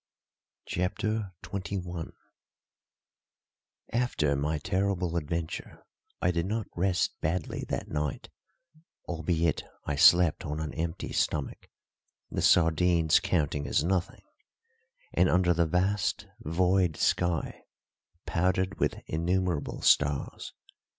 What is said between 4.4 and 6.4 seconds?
terrible adventure I